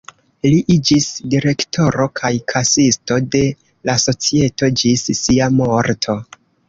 Li 0.45 0.59
iĝis 0.75 1.09
direktoro 1.33 2.07
kaj 2.19 2.31
kasisto 2.53 3.17
de 3.37 3.43
la 3.91 3.95
societo 4.07 4.71
ĝis 4.85 5.05
sia 5.21 5.51
morto. 5.59 6.17